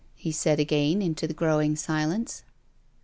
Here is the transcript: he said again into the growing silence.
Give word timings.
he 0.15 0.31
said 0.31 0.59
again 0.59 0.99
into 0.99 1.27
the 1.27 1.33
growing 1.35 1.75
silence. 1.75 2.43